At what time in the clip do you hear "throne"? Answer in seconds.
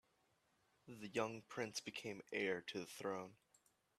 2.87-3.35